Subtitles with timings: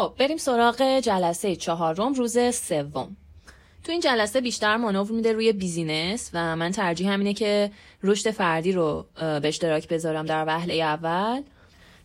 [0.00, 3.16] خب بریم سراغ جلسه چهارم روز سوم.
[3.84, 7.70] تو این جلسه بیشتر مانور میده روی بیزینس و من ترجیح همینه که
[8.02, 11.42] رشد فردی رو به اشتراک بذارم در وهله اول.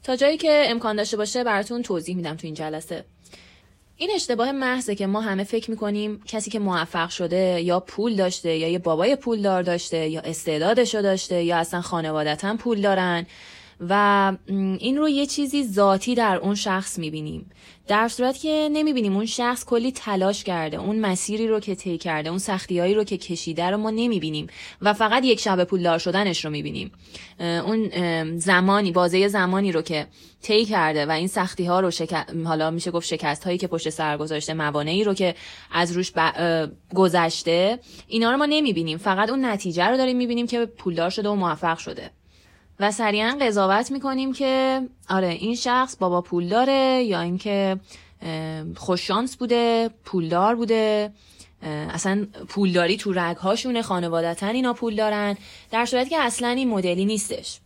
[0.04, 3.06] تا جایی که امکان داشته باشه براتون توضیح میدم تو این جلسه.
[3.98, 8.58] این اشتباه محضه که ما همه فکر می‌کنیم کسی که موفق شده یا پول داشته
[8.58, 13.26] یا یه بابای پولدار داشته یا استعدادشو داشته یا اصلا خانوادتا پول دارن.
[13.80, 14.34] و
[14.80, 17.52] این رو یه چیزی ذاتی در اون شخص می‌بینیم.
[17.88, 22.30] در صورت که نمی‌بینیم اون شخص کلی تلاش کرده اون مسیری رو که طی کرده
[22.30, 24.48] اون سختیهایی رو که کشیده رو ما نمی‌بینیم
[24.82, 26.92] و فقط یک شب پولدار شدنش رو می‌بینیم.
[27.40, 27.90] اون
[28.38, 30.08] زمانی بازه زمانی رو که
[30.42, 31.92] طی کرده و این سختی ها رو
[32.46, 35.36] حالا میشه گفت شکست هایی که پشت سر گذاشته موانعی رو که
[35.72, 36.12] از روش
[36.96, 38.98] گذشته اینا رو ما نمی‌بینیم.
[38.98, 42.12] فقط اون نتیجه رو داریم می‌بینیم که پولدار شده و موفق شده.
[42.80, 47.78] و سریعا قضاوت می‌کنیم که آره این شخص بابا پول داره یا اینکه
[48.76, 51.12] خوششانس بوده پولدار بوده.
[51.90, 55.38] اصلا پولداری تو رگهاشونه خانوادتا اینا پول دارن.
[55.72, 57.60] در صورتی که اصلا این مدلی نیستش.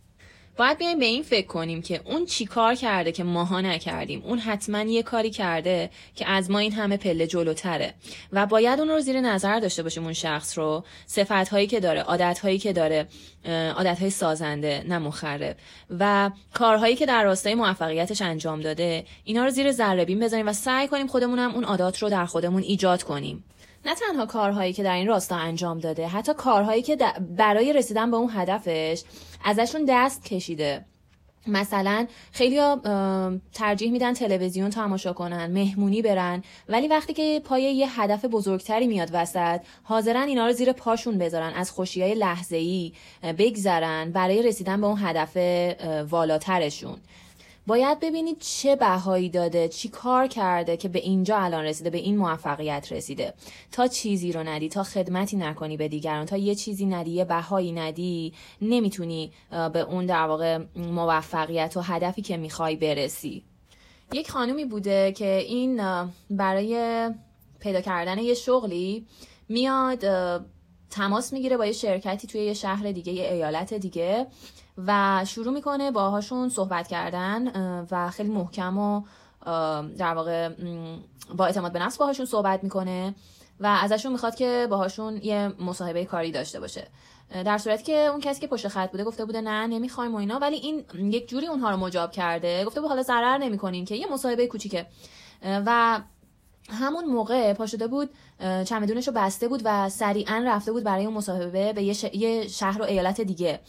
[0.60, 4.22] باید بیایم به این فکر کنیم که اون چی کار کرده که ماها نکردیم.
[4.24, 7.94] اون حتما یه کاری کرده که از ما این همه پله جلوتره.
[8.32, 10.84] و باید اون رو زیر نظر داشته باشیم اون شخص رو.
[11.06, 13.08] صفت هایی که داره عادت هایی که داره
[13.76, 15.56] عادت های سازنده نه مخرب.
[15.98, 20.52] و کارهایی که در راستای موفقیتش انجام داده اینا رو زیر ذره بین بذاریم و
[20.52, 23.44] سعی کنیم خودمونم اون عادات رو در خودمون ایجاد کنیم.
[23.84, 26.96] نه تنها کارهایی که در این راستا انجام داده حتی کارهایی که
[27.36, 29.02] برای رسیدن به اون هدفش
[29.44, 30.84] ازشون دست کشیده.
[31.46, 32.60] مثلا خیلی
[33.52, 39.10] ترجیح میدن تلویزیون تماشا کنن مهمونی برن ولی وقتی که پای یه هدف بزرگتری میاد
[39.12, 42.92] وسط حاضرن اینا رو زیر پاشون بذارن از خوشی های لحظه ای
[43.38, 45.36] بگذرن برای رسیدن به اون هدف
[46.10, 46.96] والاترشون.
[47.70, 52.16] باید ببینید چه بهایی داده چی کار کرده که به اینجا الان رسیده به این
[52.16, 53.34] موفقیت رسیده.
[53.72, 57.72] تا چیزی رو ندی تا خدمتی نکنی به دیگران تا یه چیزی ندی یه بهایی
[57.72, 58.32] ندی
[58.62, 59.32] نمی‌تونی
[59.72, 63.44] به اون در واقع موفقیت و هدفی که می‌خوای برسی.
[64.12, 65.82] یک خانومی بوده که این
[66.30, 67.10] برای
[67.60, 69.06] پیدا کردن یه شغلی
[69.48, 70.04] میاد
[70.90, 74.26] تماس می‌گیره با یه شرکتی توی یه شهر دیگه یه ایالت دیگه
[74.86, 77.52] و شروع می‌کنه باهاشون صحبت کردن
[77.90, 79.02] و خیلی محکم و
[79.98, 80.48] در واقع
[81.36, 83.14] با اعتماد به نفس باهاشون صحبت می‌کنه
[83.60, 86.86] و ازشون می‌خواد که باهاشون یه مصاحبه کاری داشته باشه.
[87.44, 90.38] در صورتی که اون کسی که پشت خط بوده گفته بوده نه نمی‌خوایم و اینا
[90.38, 92.64] ولی این یک جوری اونها رو مجاب کرده.
[92.64, 94.86] گفته بود حالا ضرر نمی‌کنین که یه مصاحبه کوچیکه.
[95.42, 96.00] و
[96.68, 98.10] همون موقع پا شده بود
[98.40, 101.82] چمدونش رو بسته بود و سریعا رفته بود برای اون مصاحبه به
[102.16, 103.60] یه شهر و ایالت دیگه.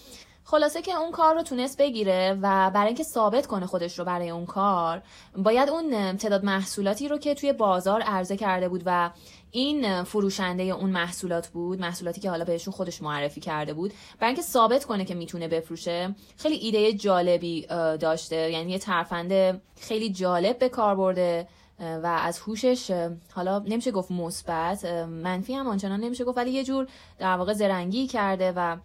[0.44, 4.29] خلاصه که اون کار رو تونست بگیره و برای اینکه ثابت کنه خودش رو برای
[4.29, 5.02] اون کار
[5.35, 9.12] باید اون تعداد محصولاتی رو که توی بازار عرضه کرده بود و
[9.52, 14.41] این فروشنده اون محصولات بود محصولاتی که حالا بهشون خودش معرفی کرده بود برای اینکه
[14.41, 17.66] ثابت کنه که می‌تونه بفروشه خیلی ایده جالبی
[18.00, 18.52] داشته.
[18.52, 21.47] یعنی یه ترفنده خیلی جالب به کار برده.
[21.81, 26.87] و از هوشش حالا نمیشه گفت مثبت منفی هم آنچنان نمیشه گفت ولی یه جور
[27.19, 28.77] در واقع زرنگی کرده و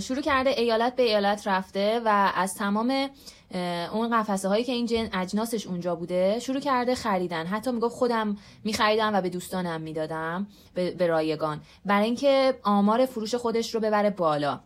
[0.00, 3.10] شروع کرده ایالت به ایالت رفته و از تمام
[3.92, 7.46] اون قفسه هایی که این جن اجناسش اونجا بوده شروع کرده خریدن.
[7.46, 11.60] حتی می‌گفت خودم میخریدم و به دوستانم می‌دادم به رایگان.
[11.84, 14.60] برای اینکه آمار فروش خودش رو ببره بالا.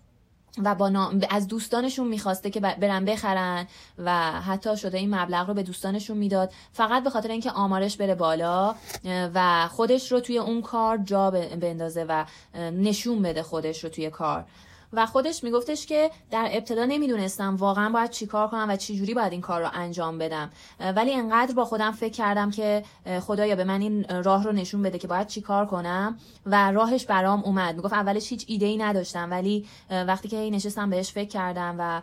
[0.62, 3.66] و با از دوستانشون می‌خواسته که برن بخرن
[3.98, 6.52] و حتی شده این مبلغ رو به دوستانشون می‌داد.
[6.72, 12.04] فقط به خاطر اینکه آمارش بره بالا و خودش رو توی اون کار جا بندازه
[12.08, 12.24] و
[12.58, 14.44] نشون بده خودش رو توی کار.
[14.96, 19.32] و خودش میگفتش که در ابتدا نمی‌دونستم واقعا باید چیکار کنم و چی جوری باید
[19.32, 20.50] این کار رو انجام بدم.
[20.96, 22.84] ولی انقدر با خودم فکر کردم که
[23.20, 27.42] خدایا به من این راه رو نشون بده که باید چیکار کنم و راهش برام
[27.44, 27.76] اومد.
[27.76, 32.02] می‌گفت اولش هیچ ایده ای نداشتم ولی وقتی که نشستم بهش فکر کردم و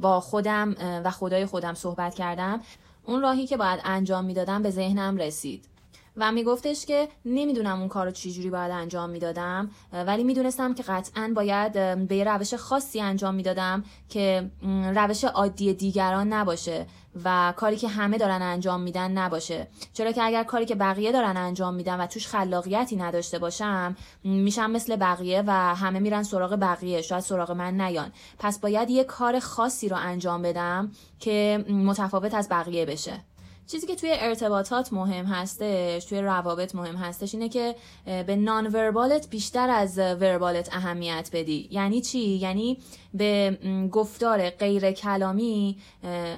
[0.00, 0.74] با خودم
[1.04, 2.60] و خدای خودم صحبت کردم
[3.04, 5.71] اون راهی که باید انجام می‌دادم به ذهنم رسید.
[6.16, 11.32] و میگفتش که نمی‌دونم اون کار رو چجوری باید انجام می‌دادم ولی می‌دونستم که قطعا
[11.36, 11.72] باید
[12.08, 14.50] به روش خاصی انجام می‌دادم که
[14.94, 16.86] روش عادی دیگران نباشه
[17.24, 19.68] و کاری که همه دارن انجام میدن نباشه.
[19.92, 24.70] چرا که اگر کاری که بقیه دارن انجام میدن و توش خلاقیتی نداشته باشم میشم
[24.70, 28.12] مثل بقیه و همه میرن سراغ بقیه شاید سراغ من نیان.
[28.38, 33.20] پس باید یه کار خاصی رو انجام بدم که متفاوت از بقیه بشه.
[33.66, 37.74] چیزی که توی ارتباطات مهم هستش توی روابط مهم هستش اینه که
[38.04, 41.68] به نان وربالت بیشتر از وربالت اهمیت بدی.
[41.70, 42.78] یعنی چی؟ یعنی
[43.14, 43.58] به
[43.92, 45.78] گفتار غیر کلامی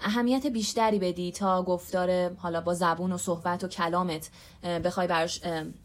[0.02, 4.30] اهمیت بیشتری بدی تا گفتار حالا با زبون و صحبت و کلامت
[4.84, 5.40] بخوای براش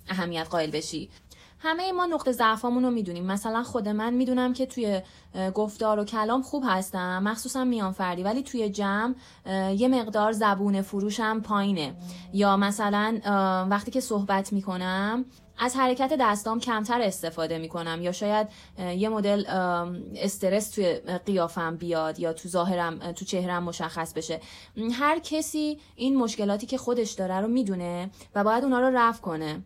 [0.09, 1.09] اهمیت قائل بشی.
[1.61, 3.25] همه ما نقطه ضعفامون رو می‌دونیم.
[3.25, 5.01] مثلا خود من می‌دونم که توی
[5.55, 9.15] گفتار و کلام خوب هستم مخصوصا میان فردی ولی توی جمع
[9.75, 11.93] یه مقدار زبون فروشم پایینه.
[12.33, 13.19] یا مثلا
[13.69, 15.25] وقتی که صحبت می‌کنم
[15.61, 18.01] از حرکت دستام کمتر استفاده می‌کنم.
[18.01, 18.47] یا شاید
[18.97, 19.45] یه مدل
[20.15, 20.93] استرس توی
[21.25, 24.39] قیافم بیاد یا تو ظاهرم تو چهرم مشخص بشه.
[24.91, 29.61] هر کسی این مشکلاتی که خودش داره رو می‌دونه و باید اونا رو رفع کنه.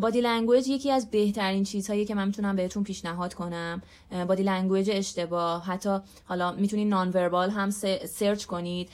[0.00, 3.82] body language یکی از بهترین چیزهایی که من می‌تونم بهتون پیشنهاد کنم
[4.28, 5.64] body language اشتباه.
[5.64, 7.70] حتی حالا می‌تونید non-verbal هم
[8.06, 8.90] سرچ کنید.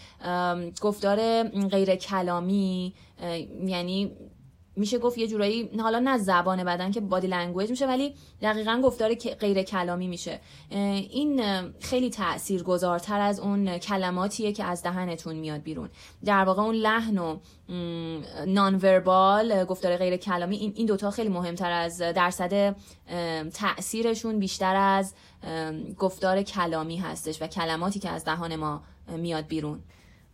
[0.80, 2.94] گفتار غیر کلامی
[3.66, 4.12] یعنی
[4.76, 9.14] میشه گفت یه جورایی حالا نه زبان بدن که body language میشه ولی دقیقا گفتار
[9.14, 10.40] غیر کلامی میشه.
[10.70, 11.42] این
[11.80, 15.90] خیلی تأثیر گذارتر از اون کلماتیه که از دهنتون میاد بیرون.
[16.24, 17.38] در واقع اون لحن و
[18.46, 22.76] نان وربال گفتار غیر کلامی این دوتا خیلی مهمتر از درصد
[23.54, 25.14] تأثیرشون بیشتر از
[25.98, 28.82] گفتار کلامی هستش و کلماتی که از دهان ما
[29.16, 29.80] میاد بیرون.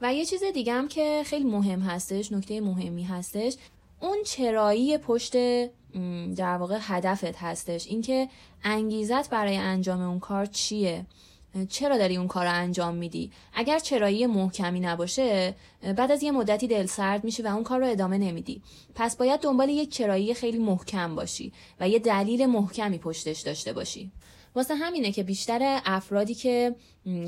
[0.00, 3.56] و یه چیز دیگه هم که خیلی مهم هستش نکته مهمی هستش
[4.00, 5.32] اون چرایی پشت
[6.37, 7.87] در واقع هدفت هستش.
[7.87, 8.29] اینکه
[8.64, 11.06] انگیزت برای انجام اون کار چیه؟
[11.69, 15.55] چرا داری اون کار رو انجام میدی؟ اگر چرایی محکمی نباشه
[15.97, 18.62] بعد از یه مدتی دل سرد میشه و اون کار رو ادامه نمیدی.
[18.94, 24.11] پس باید دنبال یک چرایی خیلی محکم باشی و یه دلیل محکمی پشتش داشته باشی.
[24.55, 26.75] واسه همینه که بیشتر افرادی که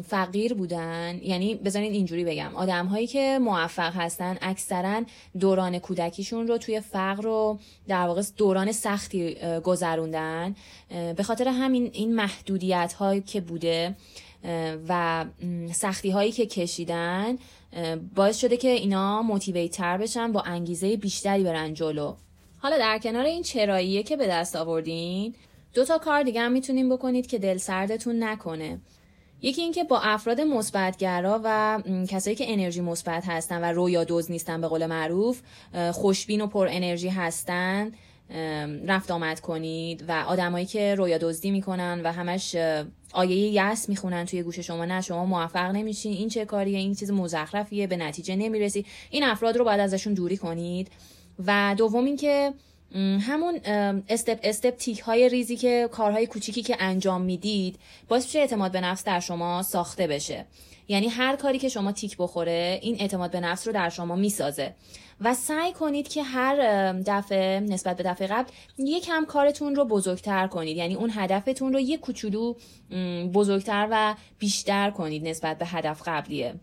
[0.06, 5.02] فقیر بودن یعنی بذارین اینجوری بگم آدم هایی که موفق هستن اکثرا
[5.40, 7.58] دوران کودکیشون رو توی فقر رو
[7.88, 10.54] در واقع دوران سختی گذروندن.
[11.16, 13.94] به خاطر همین این محدودیت هایی که بوده
[14.88, 15.24] و
[15.72, 17.38] سختی هایی که کشیدن
[18.14, 22.14] باعث شده که اینا موتیویت تر بشن با انگیزه بیشتری برن جلو.
[22.58, 25.34] حالا در کنار این چراییه که به دست آوردین
[25.74, 28.80] دو تا کار دیگه هم می‌تونیم بکنید که دل سردتون نکنه.
[29.42, 34.60] یکی اینکه با افراد مثبتگرا و کسایی که انرژی مثبت هستن و رویا دوز نیستن
[34.60, 35.40] به قول معروف
[35.92, 37.92] خوشبین و پر انرژی هستن
[38.86, 42.56] رفت آمد کنید و آدمایی که رویا دزدی می‌کنن و همش
[43.12, 47.10] آیه یس می‌خونن توی گوش شما نه شما موفق نمیشین این چه کاریه این چیز
[47.10, 48.86] مزخرفیه به نتیجه نمی‌رسی.
[49.10, 50.88] این افراد رو باید ازشون دوری کنید.
[51.46, 52.52] و دوم اینکه
[52.94, 53.60] همون
[54.08, 57.78] استپ استپ تیک های ریزی که کارهای کوچیکی که انجام می‌دید
[58.08, 60.46] باعث میشه اعتماد به نفس در شما ساخته بشه.
[60.88, 64.74] یعنی هر کاری که شما تیک بخوره این اعتماد به نفس رو در شما می‌سازه.
[65.20, 70.76] و سعی کنید که هر دفعه نسبت به دفعه قبل یکم کارتون رو بزرگتر کنید.
[70.76, 72.54] یعنی اون هدفتون رو یک کوچولو
[73.34, 76.54] بزرگتر و بیشتر کنید نسبت به هدف قبلیه.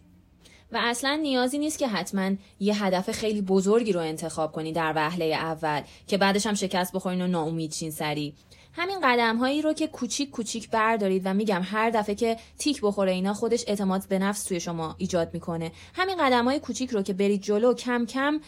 [0.72, 5.26] و اصلا نیازی نیست که حتما یه هدف خیلی بزرگی رو انتخاب کنی در وهله
[5.26, 8.34] اول که بعدش هم شکست بخورین و ناامید شین سری.
[8.80, 13.12] همین قدم هایی رو که کوچیک کوچیک بردارید و میگم هر دفعه که تیک بخوره
[13.12, 15.72] اینا خودش اعتماد به نفس توی شما ایجاد می‌کنه.
[15.94, 18.40] همین قدم های کوچیک رو که برید جلو کم کم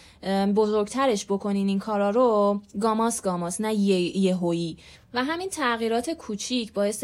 [0.53, 4.77] بزرگترش بکنین این کارا رو گاماس گاماس نه یه, یه هویی
[5.13, 7.03] و همین تغییرات کوچیک باعث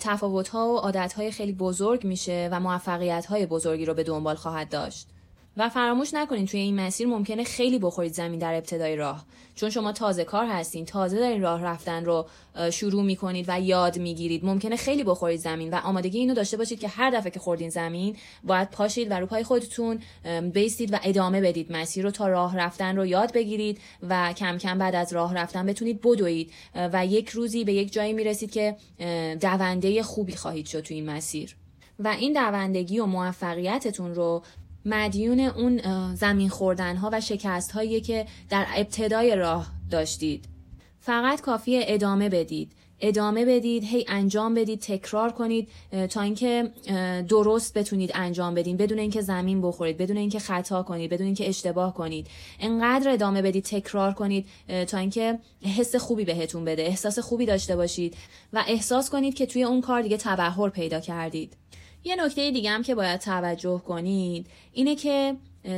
[0.00, 4.34] تفاوت ها و عادت های خیلی بزرگ میشه و موفقیت های بزرگی رو به دنبال
[4.34, 5.06] خواهد داشت.
[5.58, 9.24] و فراموش نکنید توی این مسیر ممکنه خیلی بخورید زمین در ابتدای راه.
[9.54, 12.26] چون شما تازه کار هستین تازه دارین راه رفتن رو
[12.70, 14.44] شروع می‌کنید و یاد می‌گیرید.
[14.44, 18.16] ممکنه خیلی بخورید زمین و آمادگی اینو داشته باشید که هر دفعه که خوردین زمین
[18.44, 20.00] باید پاشید و رو پای خودتون
[20.52, 24.78] بیستید و ادامه بدید مسیر رو تا راه رفتن رو یاد بگیرید و کم کم
[24.78, 26.52] بعد از راه رفتن بتونید بدوید.
[26.74, 28.76] و یک روزی به یک جایی می‌رسید که
[29.40, 31.56] دونده خوبی خواهید شد تو این مسیر.
[31.98, 34.42] و این دوندگی و موفقیتتون رو
[34.84, 35.80] مدیون اون
[36.14, 40.44] زمین خوردن ها و شکست هایی که در ابتدای راه داشتید.
[41.00, 42.72] فقط کافی ادامه بدید.
[43.00, 45.68] ادامه بدید هی انجام بدید تکرار کنید
[46.10, 46.70] تا اینکه
[47.28, 48.76] درست بتونید انجام بدین.
[48.76, 52.26] بدون اینکه زمین بخورید بدون اینکه خطا کنید بدون اینکه اشتباه کنید.
[52.60, 54.46] انقدر ادامه بدید تکرار کنید
[54.86, 55.38] تا اینکه
[55.78, 58.16] حس خوبی بهتون بده احساس خوبی داشته باشید
[58.52, 61.56] و احساس کنید که توی اون کار دیگه تبهر پیدا کردید.
[62.04, 65.36] یه نکته دیگه هم که باید توجه کنید اینه که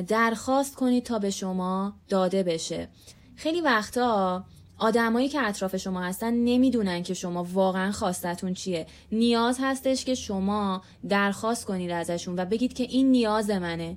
[0.08, 2.88] درخواست کنید تا به شما داده بشه.
[3.36, 4.44] خیلی وقتا
[4.80, 8.86] آدمایی که اطراف شما هستن نمی‌دونن که شما واقعا خواستتون چیه.
[9.12, 13.96] نیاز هستش که شما درخواست کنید ازشون و بگید که این نیاز منه.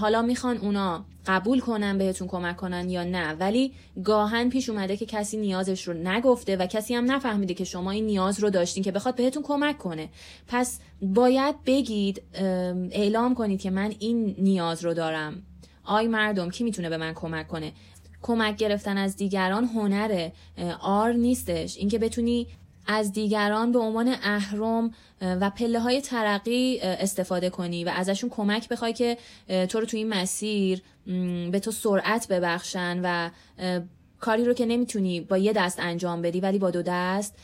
[0.00, 3.32] حالا می‌خوان اونا قبول کنن بهتون کمک کنن یا نه.
[3.32, 3.72] ولی
[4.04, 8.06] گاهن پیش اومده که کسی نیازش رو نگفته و کسی هم نفهمیده که شما این
[8.06, 10.08] نیاز رو داشتین که بخواد بهتون کمک کنه.
[10.48, 12.22] پس باید بگید
[12.92, 15.42] اعلام کنید که من این نیاز رو دارم.
[15.84, 17.72] آی مردم کی می‌تونه به من کمک کنه؟
[18.22, 20.28] کمک گرفتن از دیگران هنر
[20.80, 21.76] آر نیستش.
[21.76, 22.46] اینکه بتونی
[22.86, 28.92] از دیگران به عنوان اهرم و پله های ترقی استفاده کنی و ازشون کمک بخوای
[28.92, 29.18] که
[29.68, 30.82] تو رو تو این مسیر
[31.50, 33.30] به تو سرعت ببخشن و
[34.20, 37.34] کاری رو که نمی‌تونی با یه دست انجام بدی ولی با دو دست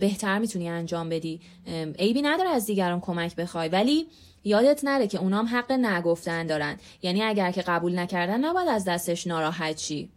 [0.00, 1.40] بهتر می‌تونی انجام بدی.
[1.98, 3.68] عیبی نداره از دیگران کمک بخوای.
[3.68, 4.06] ولی
[4.44, 6.76] یادت نره که اونام حق نگفتن دارن.
[7.02, 10.10] یعنی اگر که قبول نکردن نباید از دستش ناراحت شی.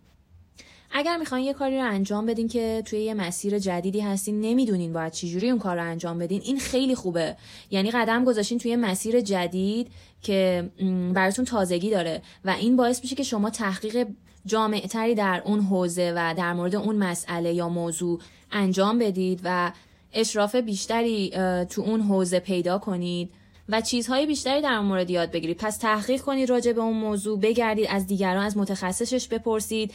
[0.92, 5.14] اگر می‌خواین یه کاری رو انجام بدین که توی یه مسیر جدیدی هستین نمی‌دونین باید
[5.14, 6.42] چجوری اون کار رو انجام بدین.
[6.42, 7.36] این خیلی خوبه.
[7.72, 9.88] یعنی قدم گذاشتین توی مسیر جدید
[10.22, 10.70] که
[11.14, 14.08] براتون تازگی داره و این باعث میشه که شما تحقیق
[14.46, 18.20] جامعتری در اون حوزه و در مورد اون مسئله یا موضوع
[18.52, 19.72] انجام بدید و
[20.14, 21.30] اشراف بیشتری
[21.70, 23.30] تو اون حوزه پیدا کنید.
[23.70, 25.58] و چیزهای بیشتری در مورد یاد بگیرید.
[25.58, 29.94] پس تحقیق کنید راجع به اون موضوع بگردید از دیگران از متخصصش بپرسید.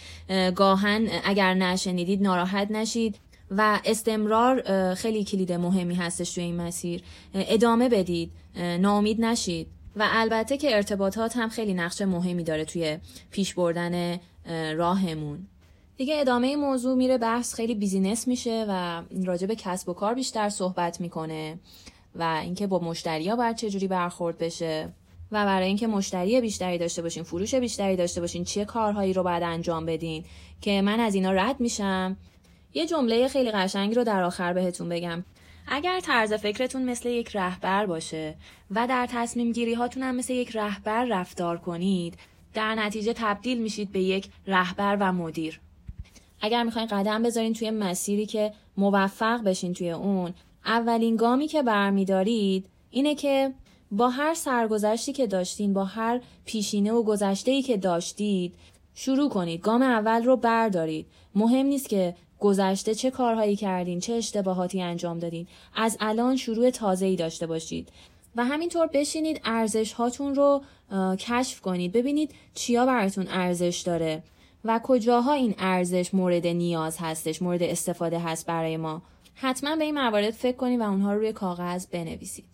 [0.54, 3.16] گاهن اگر نشنیدید ناراحت نشید.
[3.50, 7.02] و استمرار خیلی کلید مهمی هستش توی این مسیر.
[7.34, 8.30] ادامه بدید.
[8.56, 9.66] ناامید نشید.
[9.96, 12.98] و البته که ارتباطات هم خیلی نقش مهمی داره توی
[13.30, 14.20] پیش بردن
[14.76, 15.46] راهمون.
[15.96, 20.48] دیگه ادامه موضوع میره بحث خیلی بیزینس میشه و راجع به کسب و کار بیشتر
[20.48, 21.58] صحبت می‌کنه.
[22.14, 24.88] و اینکه با مشتریا باید چجوری برخورد بشه
[25.32, 29.42] و برای اینکه مشتری بیشتری داشته باشین فروش بیشتری داشته باشین چه کارهایی رو باید
[29.42, 30.24] انجام بدین
[30.60, 32.16] که من از اینا رد میشم؟
[32.74, 35.24] یه جمله خیلی قشنگی رو در آخر بهتون بگم.
[35.66, 38.34] اگر طرز فکرتون مثل یک رهبر باشه
[38.70, 42.18] و در تصمیم گیری هاتون هم مثل یک رهبر رفتار کنید
[42.54, 45.60] در نتیجه تبدیل میشید به یک رهبر و مدیر.
[46.40, 52.66] اگر می‌خواین قدم بذارین توی مسیری که موفق بشین توی اون اولین گامی که برمیدارید
[52.90, 53.52] اینه که
[53.90, 58.54] با هر سرگذشتی که داشتین با هر پیشینه و گذشته که داشتید
[58.94, 59.60] شروع کنید.
[59.60, 61.06] گام اول رو بردارید.
[61.34, 65.46] مهم نیست که گذشته چه کارهایی کردین چه اشتباهاتی انجام دادین.
[65.76, 67.88] از الان شروع تازه ای داشته باشید.
[68.36, 70.62] و همینطور بشینید ارزش هاتون رو
[71.18, 71.92] کشف کنید.
[71.92, 74.22] ببینید چیا براتون ارزش داره
[74.64, 79.02] و کجاها این ارزش مورد نیاز هستش مورد استفاده هست برای ما.
[79.34, 82.51] حتما به این موارد فکر کنید و اونها رو روی کاغذ بنویسید.